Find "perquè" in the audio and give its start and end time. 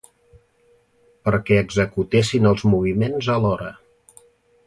1.27-1.59